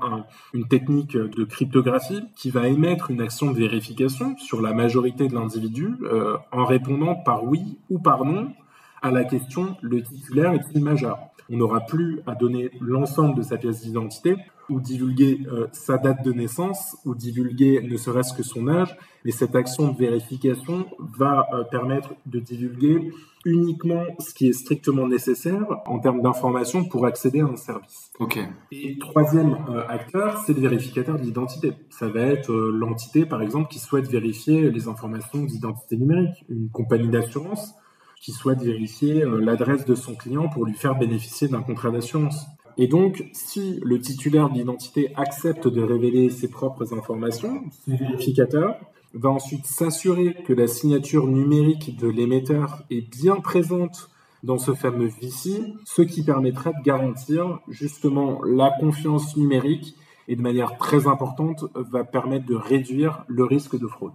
une 0.53 0.67
technique 0.67 1.17
de 1.17 1.45
cryptographie 1.45 2.23
qui 2.37 2.51
va 2.51 2.69
émettre 2.69 3.11
une 3.11 3.21
action 3.21 3.51
de 3.51 3.57
vérification 3.57 4.37
sur 4.37 4.61
la 4.62 4.73
majorité 4.73 5.29
de 5.29 5.35
l'individu 5.35 5.95
euh, 6.03 6.37
en 6.51 6.65
répondant 6.65 7.15
par 7.15 7.45
oui 7.45 7.79
ou 7.91 7.99
par 7.99 8.25
non 8.25 8.53
à 9.01 9.11
la 9.11 9.25
question 9.25 9.77
le 9.81 10.03
titulaire 10.03 10.53
est-il 10.53 10.83
majeur? 10.83 11.19
On 11.52 11.59
n'aura 11.59 11.80
plus 11.80 12.21
à 12.26 12.35
donner 12.35 12.71
l'ensemble 12.80 13.37
de 13.37 13.42
sa 13.42 13.59
pièce 13.59 13.82
d'identité 13.82 14.37
ou 14.71 14.80
divulguer 14.80 15.40
euh, 15.52 15.66
sa 15.73 15.99
date 15.99 16.25
de 16.25 16.32
naissance 16.32 16.97
ou 17.04 17.14
divulguer 17.14 17.82
ne 17.82 17.97
serait-ce 17.97 18.32
que 18.32 18.42
son 18.42 18.68
âge. 18.68 18.97
Mais 19.25 19.32
cette 19.32 19.54
action 19.54 19.92
de 19.92 19.99
vérification 19.99 20.87
va 20.99 21.47
euh, 21.52 21.64
permettre 21.64 22.14
de 22.25 22.40
divulguer 22.40 23.12
uniquement 23.44 24.04
ce 24.18 24.32
qui 24.32 24.49
est 24.49 24.52
strictement 24.52 25.06
nécessaire 25.06 25.66
en 25.87 25.99
termes 25.99 26.23
d'information 26.23 26.85
pour 26.85 27.04
accéder 27.04 27.40
à 27.40 27.47
un 27.47 27.56
service. 27.56 28.11
Ok. 28.18 28.38
Et 28.71 28.99
troisième 28.99 29.59
euh, 29.68 29.87
acteur, 29.88 30.42
c'est 30.47 30.54
le 30.54 30.61
vérificateur 30.61 31.18
d'identité. 31.18 31.75
Ça 31.90 32.09
va 32.09 32.21
être 32.21 32.50
l'entité, 32.50 33.26
par 33.26 33.42
exemple, 33.42 33.68
qui 33.68 33.78
souhaite 33.78 34.09
vérifier 34.09 34.71
les 34.71 34.88
informations 34.88 35.44
d'identité 35.44 35.99
numérique. 35.99 36.47
Une 36.49 36.71
compagnie 36.71 37.11
d'assurance 37.11 37.75
qui 38.23 38.33
souhaite 38.33 38.62
vérifier 38.62 39.25
euh, 39.25 39.41
l'adresse 39.41 39.85
de 39.85 39.95
son 39.95 40.14
client 40.14 40.49
pour 40.49 40.64
lui 40.64 40.75
faire 40.75 40.97
bénéficier 40.97 41.49
d'un 41.49 41.61
contrat 41.61 41.91
d'assurance. 41.91 42.47
Et 42.79 42.87
donc, 42.87 43.29
si 43.33 43.81
le 43.85 44.00
titulaire 44.00 44.49
d'identité 44.49 45.12
accepte 45.17 45.69
de 45.69 45.83
révéler 45.83 46.31
ses 46.31 46.49
propres 46.49 46.95
informations, 46.95 47.64
le 47.87 47.97
vérificateur 47.97 48.76
va 49.12 49.29
ensuite 49.29 49.67
s'assurer 49.67 50.35
que 50.47 50.55
la 50.55 50.67
signature 50.67 51.26
numérique 51.26 51.99
de 51.99 52.09
l'émetteur 52.09 52.83
est 52.91 53.02
bien 53.02 53.37
présente 53.41 54.09
dans 54.43 54.59
ce 54.59 54.73
fameux 54.73 55.09
VC, 55.09 55.75
ce 55.85 56.02
qui 56.02 56.23
permettra 56.23 56.71
de 56.71 56.83
garantir 56.83 57.61
justement 57.69 58.43
la 58.45 58.71
confiance 58.71 59.37
numérique 59.37 59.97
et 60.29 60.37
de 60.37 60.43
manière 60.43 60.79
très 60.79 61.07
importante 61.07 61.64
va 61.75 62.05
permettre 62.05 62.47
de 62.47 62.55
réduire 62.55 63.25
le 63.29 63.45
risque 63.45 63.79
de 63.79 63.87
fraude. 63.87 64.12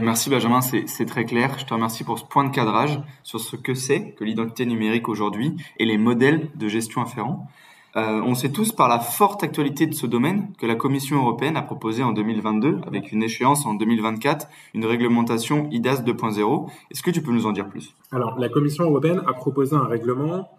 Merci 0.00 0.30
Benjamin, 0.30 0.60
c'est 0.60 1.06
très 1.06 1.24
clair. 1.24 1.58
Je 1.58 1.64
te 1.64 1.74
remercie 1.74 2.04
pour 2.04 2.18
ce 2.18 2.24
point 2.24 2.44
de 2.44 2.50
cadrage 2.50 3.00
sur 3.22 3.40
ce 3.40 3.56
que 3.56 3.74
c'est 3.74 4.12
que 4.12 4.24
l'identité 4.24 4.66
numérique 4.66 5.08
aujourd'hui 5.08 5.56
et 5.78 5.84
les 5.84 5.98
modèles 5.98 6.50
de 6.54 6.68
gestion 6.68 7.02
afférents. 7.02 7.48
Euh, 7.96 8.20
on 8.26 8.34
sait 8.34 8.50
tous 8.50 8.72
par 8.72 8.88
la 8.88 8.98
forte 8.98 9.42
actualité 9.42 9.86
de 9.86 9.94
ce 9.94 10.06
domaine 10.06 10.52
que 10.58 10.66
la 10.66 10.74
Commission 10.74 11.16
européenne 11.16 11.56
a 11.56 11.62
proposé 11.62 12.02
en 12.02 12.12
2022, 12.12 12.80
avec 12.86 13.10
une 13.10 13.22
échéance 13.22 13.64
en 13.64 13.72
2024, 13.72 14.48
une 14.74 14.84
réglementation 14.84 15.66
IDAS 15.70 16.02
2.0. 16.02 16.70
Est-ce 16.90 17.02
que 17.02 17.10
tu 17.10 17.22
peux 17.22 17.32
nous 17.32 17.46
en 17.46 17.52
dire 17.52 17.66
plus? 17.66 17.94
Alors, 18.12 18.38
la 18.38 18.50
Commission 18.50 18.84
européenne 18.84 19.22
a 19.26 19.32
proposé 19.32 19.76
un 19.76 19.86
règlement 19.86 20.50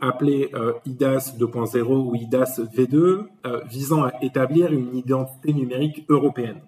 appelé 0.00 0.50
euh, 0.54 0.72
IDAS 0.86 1.34
2.0 1.38 1.84
ou 1.84 2.14
IDAS 2.14 2.60
V2, 2.74 3.26
euh, 3.46 3.60
visant 3.68 4.04
à 4.04 4.12
établir 4.22 4.72
une 4.72 4.96
identité 4.96 5.52
numérique 5.52 6.04
européenne. 6.08 6.60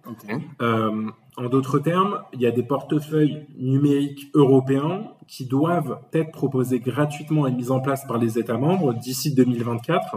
en 1.39 1.49
d'autres 1.49 1.79
termes, 1.79 2.21
il 2.35 2.41
y 2.43 2.47
a 2.47 2.51
des 2.51 2.63
portefeuilles 2.63 3.47
numériques 3.59 4.31
européens 4.35 5.05
qui 5.27 5.47
doivent 5.47 6.01
être 6.13 6.31
proposés 6.31 6.81
gratuitement 6.81 7.47
et 7.47 7.53
mis 7.53 7.71
en 7.71 7.81
place 7.81 8.07
par 8.07 8.19
les 8.19 8.39
États 8.39 8.59
membres 8.59 8.93
d'ici 8.93 9.35
2024 9.35 10.17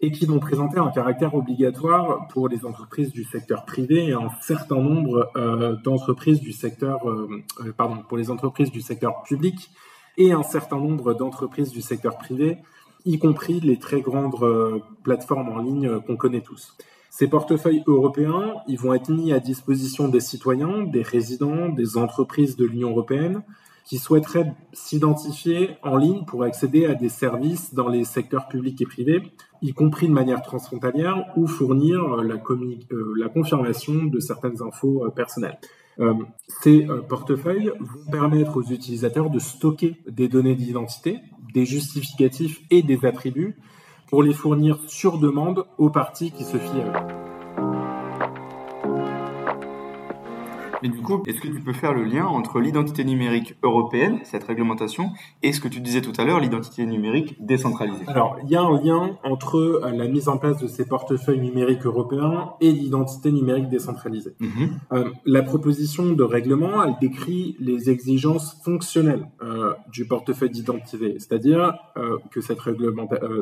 et 0.00 0.12
qui 0.12 0.26
vont 0.26 0.38
présenter 0.38 0.78
un 0.78 0.90
caractère 0.90 1.34
obligatoire 1.34 2.28
pour 2.28 2.48
les 2.48 2.64
entreprises 2.64 3.10
du 3.10 3.24
secteur 3.24 3.64
privé 3.64 4.06
et 4.06 4.12
un 4.12 4.30
certain 4.40 4.80
nombre 4.80 5.30
d'entreprises 5.84 6.40
du 6.40 6.52
secteur, 6.52 7.00
pardon, 7.76 8.02
pour 8.08 8.16
les 8.16 8.30
entreprises 8.30 8.70
du 8.70 8.80
secteur 8.80 9.22
public 9.24 9.70
et 10.18 10.32
un 10.32 10.42
certain 10.42 10.78
nombre 10.78 11.14
d'entreprises 11.14 11.70
du 11.70 11.80
secteur 11.80 12.18
privé, 12.18 12.58
y 13.04 13.18
compris 13.18 13.60
les 13.60 13.78
très 13.78 14.00
grandes 14.00 14.34
euh, 14.42 14.80
plateformes 15.02 15.48
en 15.48 15.58
ligne 15.58 15.88
euh, 15.88 16.00
qu'on 16.00 16.16
connaît 16.16 16.40
tous. 16.40 16.76
Ces 17.10 17.28
portefeuilles 17.28 17.82
européens, 17.86 18.54
ils 18.68 18.78
vont 18.78 18.94
être 18.94 19.10
mis 19.10 19.32
à 19.32 19.40
disposition 19.40 20.08
des 20.08 20.20
citoyens, 20.20 20.84
des 20.84 21.02
résidents, 21.02 21.68
des 21.68 21.96
entreprises 21.96 22.56
de 22.56 22.64
l'Union 22.64 22.90
européenne 22.90 23.42
qui 23.84 23.98
souhaiteraient 23.98 24.54
s'identifier 24.72 25.70
en 25.82 25.96
ligne 25.96 26.24
pour 26.24 26.44
accéder 26.44 26.86
à 26.86 26.94
des 26.94 27.08
services 27.08 27.74
dans 27.74 27.88
les 27.88 28.04
secteurs 28.04 28.46
publics 28.46 28.80
et 28.80 28.86
privés, 28.86 29.22
y 29.60 29.72
compris 29.72 30.06
de 30.06 30.12
manière 30.12 30.40
transfrontalière, 30.40 31.26
ou 31.36 31.48
fournir 31.48 32.00
euh, 32.00 33.14
la 33.18 33.28
confirmation 33.28 34.04
de 34.04 34.20
certaines 34.20 34.62
infos 34.62 35.10
personnelles. 35.10 35.58
Euh, 36.00 36.14
ces 36.62 36.86
euh, 36.88 37.02
portefeuilles 37.02 37.72
vont 37.80 38.10
permettre 38.10 38.56
aux 38.56 38.62
utilisateurs 38.62 39.30
de 39.30 39.38
stocker 39.38 39.96
des 40.08 40.28
données 40.28 40.54
d'identité, 40.54 41.20
des 41.52 41.66
justificatifs 41.66 42.60
et 42.70 42.82
des 42.82 43.04
attributs 43.04 43.56
pour 44.08 44.22
les 44.22 44.32
fournir 44.32 44.78
sur 44.86 45.18
demande 45.18 45.66
aux 45.78 45.90
parties 45.90 46.32
qui 46.32 46.44
se 46.44 46.56
fient 46.56 46.80
à 46.80 47.02
eux. 47.02 47.31
Mais 50.82 50.88
du 50.88 51.00
coup, 51.00 51.22
est-ce 51.26 51.40
que 51.40 51.48
tu 51.48 51.60
peux 51.60 51.72
faire 51.72 51.92
le 51.92 52.04
lien 52.04 52.26
entre 52.26 52.60
l'identité 52.60 53.04
numérique 53.04 53.54
européenne, 53.62 54.18
cette 54.24 54.44
réglementation, 54.44 55.10
et 55.42 55.52
ce 55.52 55.60
que 55.60 55.68
tu 55.68 55.80
disais 55.80 56.00
tout 56.00 56.12
à 56.18 56.24
l'heure, 56.24 56.40
l'identité 56.40 56.84
numérique 56.86 57.36
décentralisée? 57.40 58.04
Alors, 58.08 58.36
il 58.42 58.50
y 58.50 58.56
a 58.56 58.62
un 58.62 58.80
lien 58.80 59.16
entre 59.24 59.56
euh, 59.58 59.90
la 59.92 60.08
mise 60.08 60.28
en 60.28 60.38
place 60.38 60.58
de 60.58 60.66
ces 60.66 60.86
portefeuilles 60.86 61.40
numériques 61.40 61.86
européens 61.86 62.54
et 62.60 62.72
l'identité 62.72 63.30
numérique 63.30 63.68
décentralisée. 63.68 64.34
Mhm. 64.40 64.70
Euh, 64.92 65.10
la 65.24 65.42
proposition 65.42 66.12
de 66.12 66.22
règlement, 66.24 66.82
elle 66.82 66.96
décrit 67.00 67.56
les 67.60 67.90
exigences 67.90 68.60
fonctionnelles 68.64 69.28
euh, 69.42 69.74
du 69.92 70.06
portefeuille 70.06 70.50
d'identité, 70.50 71.16
c'est-à-dire 71.18 71.74
que 72.30 72.40
cette, 72.40 72.58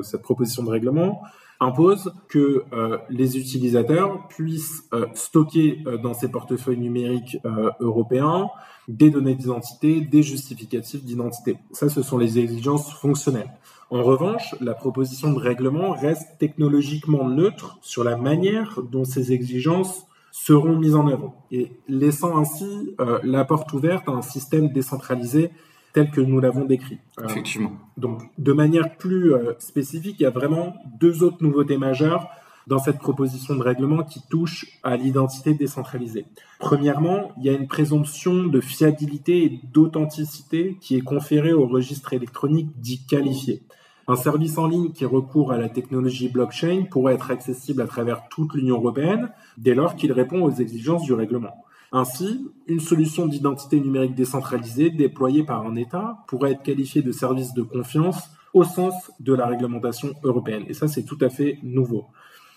cette 0.03 0.23
proposition 0.23 0.63
de 0.63 0.71
règlement 0.71 1.23
impose 1.61 2.13
que 2.29 2.65
euh, 2.73 2.97
les 3.11 3.39
utilisateurs 3.39 4.27
puissent 4.29 4.89
euh, 4.95 5.07
stocker 5.15 5.83
euh, 5.87 5.99
dans 5.99 6.15
ces 6.15 6.31
portefeuilles 6.31 6.79
numériques 6.79 7.39
européens 7.81 8.49
des 8.89 9.11
données 9.11 9.35
d'identité, 9.35 10.01
des 10.01 10.23
justificatifs 10.23 11.05
d'identité. 11.05 11.59
Ça, 11.71 11.89
ce 11.89 12.03
sont 12.03 12.19
les 12.19 12.39
exigences 12.39 12.93
fonctionnelles. 12.95 13.51
En 13.91 14.03
revanche, 14.03 14.55
la 14.61 14.75
proposition 14.75 15.33
de 15.33 15.39
règlement 15.39 15.93
reste 15.93 16.39
technologiquement 16.39 17.29
neutre 17.29 17.79
sur 17.83 18.03
la 18.03 18.17
manière 18.17 18.81
dont 18.91 19.05
ces 19.05 19.33
exigences 19.33 20.07
seront 20.33 20.77
mises 20.77 20.95
en 20.95 21.09
œuvre 21.09 21.35
et 21.51 21.73
laissant 21.89 22.39
ainsi 22.39 22.95
la 23.23 23.45
porte 23.45 23.73
ouverte 23.73 24.09
à 24.09 24.13
un 24.13 24.23
système 24.23 24.73
décentralisé 24.73 25.51
tel 25.93 26.11
que 26.11 26.21
nous 26.21 26.41
l'avons 26.41 26.65
décrit. 26.65 26.99
Euh, 27.19 27.27
Effectivement. 27.27 27.73
Donc, 27.97 28.23
de 28.39 28.53
manière 28.53 28.97
plus 28.97 29.35
euh, 29.35 29.55
spécifique, 29.59 30.17
il 30.21 30.23
y 30.25 30.27
a 30.27 30.31
vraiment 30.31 30.75
deux 31.01 31.23
autres 31.23 31.39
nouveautés 31.41 31.79
majeures 31.79 32.29
dans 32.67 32.79
cette 32.79 32.99
proposition 32.99 33.57
de 33.57 33.63
règlement 33.63 34.05
qui 34.05 34.21
touche 34.29 34.67
à 34.83 34.97
l'identité 34.97 35.55
décentralisée. 35.55 36.27
Premièrement, 36.59 37.33
il 37.39 37.45
y 37.45 37.49
a 37.49 37.53
une 37.53 37.67
présomption 37.67 38.45
de 38.45 38.61
fiabilité 38.61 39.45
et 39.45 39.61
d'authenticité 39.73 40.77
qui 40.81 40.97
est 40.97 41.01
conférée 41.01 41.53
au 41.53 41.67
registre 41.67 42.13
électronique 42.13 42.69
dit 42.77 43.05
qualifié. 43.07 43.63
Un 44.07 44.17
service 44.17 44.59
en 44.59 44.67
ligne 44.67 44.93
qui 44.93 45.05
recourt 45.05 45.53
à 45.53 45.59
la 45.59 45.69
technologie 45.69 46.29
blockchain 46.29 46.85
pourrait 46.91 47.15
être 47.15 47.31
accessible 47.31 47.83
à 47.83 47.87
travers 47.87 48.29
toute 48.29 48.55
l'Union 48.55 48.77
européenne 48.77 49.31
dès 49.57 49.75
lors 49.75 49.95
qu'il 49.95 50.13
répond 50.13 50.43
aux 50.43 50.51
exigences 50.51 51.03
du 51.03 51.13
règlement. 51.13 51.65
Ainsi, 51.93 52.47
une 52.69 52.81
solution 52.81 53.27
d'identité 53.27 53.81
numérique 53.81 54.15
décentralisée 54.15 54.91
déployée 54.91 55.43
par 55.43 55.67
un 55.67 55.75
État 55.75 56.19
pourrait 56.29 56.53
être 56.53 56.63
qualifiée 56.63 57.03
de 57.03 57.11
service 57.11 57.53
de 57.53 57.63
confiance 57.63 58.31
au 58.55 58.65
sens 58.65 58.95
de 59.21 59.35
la 59.35 59.47
réglementation 59.47 60.13
européenne. 60.23 60.65
Et 60.69 60.75
ça, 60.75 60.89
c'est 60.89 61.05
tout 61.05 61.19
à 61.21 61.31
fait 61.31 61.59
nouveau. 61.63 62.07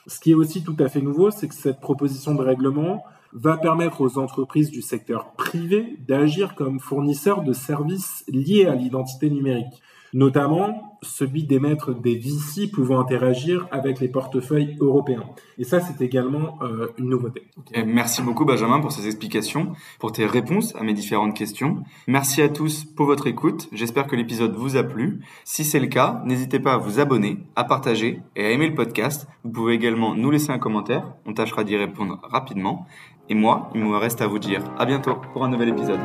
Ce 0.08 0.20
qui 0.20 0.32
est 0.32 0.36
aussi 0.36 0.64
tout 0.64 0.76
à 0.80 0.90
fait 0.90 1.02
nouveau, 1.02 1.32
c'est 1.32 1.48
que 1.48 1.56
cette 1.56 1.80
proposition 1.80 2.36
de 2.36 2.42
règlement 2.42 3.04
va 3.32 3.58
permettre 3.58 4.02
aux 4.02 4.18
entreprises 4.18 4.70
du 4.70 4.82
secteur 4.82 5.34
privé 5.34 5.98
d'agir 6.08 6.56
comme 6.56 6.80
fournisseurs 6.80 7.42
de 7.42 7.54
services 7.54 8.24
liés 8.28 8.66
à 8.66 8.76
l'identité 8.76 9.30
numérique. 9.30 9.82
Notamment 10.14 10.98
celui 11.02 11.44
d'émettre 11.44 11.94
des 11.94 12.16
VC 12.16 12.72
pouvant 12.72 13.00
interagir 13.00 13.68
avec 13.72 14.00
les 14.00 14.08
portefeuilles 14.08 14.78
européens. 14.80 15.24
Et 15.58 15.64
ça, 15.64 15.80
c'est 15.80 16.02
également 16.04 16.58
euh, 16.62 16.88
une 16.98 17.10
nouveauté. 17.10 17.48
Merci 17.86 18.22
beaucoup 18.22 18.46
Benjamin 18.46 18.80
pour 18.80 18.92
ces 18.92 19.06
explications, 19.06 19.74
pour 20.00 20.12
tes 20.12 20.26
réponses 20.26 20.76
à 20.76 20.84
mes 20.84 20.94
différentes 20.94 21.36
questions. 21.36 21.84
Merci 22.08 22.42
à 22.42 22.50
tous 22.50 22.86
pour 22.86 23.06
votre 23.06 23.28
écoute. 23.28 23.68
J'espère 23.72 24.08
que 24.08 24.16
l'épisode 24.16 24.56
vous 24.56 24.78
a 24.78 24.84
plu. 24.84 25.20
Si 25.44 25.64
c'est 25.64 25.80
le 25.80 25.88
cas, 25.88 26.22
n'hésitez 26.26 26.60
pas 26.60 26.74
à 26.74 26.78
vous 26.78 27.00
abonner, 27.00 27.40
à 27.56 27.64
partager 27.64 28.22
et 28.36 28.46
à 28.46 28.52
aimer 28.52 28.68
le 28.68 28.76
podcast. 28.76 29.28
Vous 29.44 29.52
pouvez 29.52 29.74
également 29.74 30.16
nous 30.16 30.32
laisser 30.32 30.52
un 30.52 30.60
commentaire. 30.60 31.14
On 31.26 31.34
tâchera 31.34 31.64
d'y 31.64 31.76
répondre 31.76 32.20
rapidement. 32.24 32.86
Et 33.30 33.36
moi, 33.36 33.70
il 33.74 33.84
me 33.84 33.96
reste 33.96 34.22
à 34.22 34.28
vous 34.28 34.40
dire 34.40 34.62
à 34.78 34.86
bientôt 34.86 35.16
pour 35.34 35.44
un 35.44 35.50
nouvel 35.50 35.70
épisode. 35.70 36.00